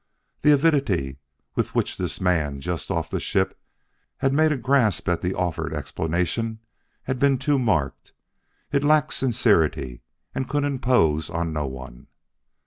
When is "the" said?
0.41-0.51, 5.21-5.35